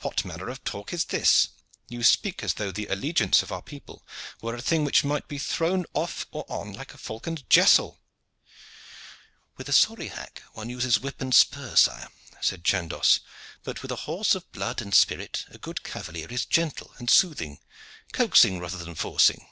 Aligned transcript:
"What 0.00 0.24
manner 0.24 0.48
of 0.48 0.64
talk 0.64 0.92
is 0.92 1.04
this? 1.04 1.50
You 1.88 2.02
speak 2.02 2.42
as 2.42 2.54
though 2.54 2.72
the 2.72 2.88
allegiance 2.88 3.44
of 3.44 3.52
our 3.52 3.62
people 3.62 4.04
were 4.42 4.56
a 4.56 4.60
thing 4.60 4.84
which 4.84 5.04
might 5.04 5.28
be 5.28 5.38
thrown 5.38 5.86
off 5.94 6.26
or 6.32 6.44
on 6.48 6.72
like 6.72 6.94
a 6.94 6.98
falcon's 6.98 7.42
jessel." 7.42 8.00
"With 9.56 9.68
a 9.68 9.72
sorry 9.72 10.08
hack 10.08 10.42
one 10.52 10.68
uses 10.68 10.98
whip 10.98 11.20
and 11.20 11.32
spur, 11.32 11.76
sire," 11.76 12.08
said 12.40 12.64
Chandos; 12.64 13.20
"but 13.62 13.80
with 13.82 13.92
a 13.92 14.06
horse 14.10 14.34
of 14.34 14.50
blood 14.50 14.82
and 14.82 14.92
spirit 14.96 15.44
a 15.50 15.58
good 15.58 15.84
cavalier 15.84 16.26
is 16.28 16.44
gentle 16.44 16.92
and 16.98 17.08
soothing, 17.08 17.60
coaxing 18.12 18.58
rather 18.58 18.78
than 18.78 18.96
forcing. 18.96 19.46